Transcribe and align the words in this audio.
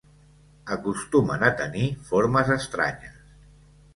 Acostumen 0.75 1.43
a 1.49 1.51
tenir 1.59 1.91
formes 2.09 2.51
estranyes. 2.57 3.21